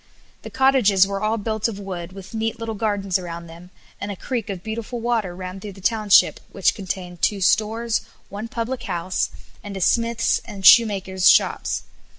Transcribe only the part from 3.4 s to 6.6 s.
them, and a creek of beautiful water ran through the township,